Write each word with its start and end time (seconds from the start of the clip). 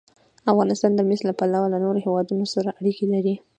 افغانستان 0.51 0.91
د 0.95 1.01
مس 1.09 1.21
له 1.27 1.33
پلوه 1.39 1.67
له 1.73 1.77
نورو 1.85 2.03
هېوادونو 2.05 2.45
سره 2.53 2.69
اړیکې 2.79 3.05
لري. 3.13 3.35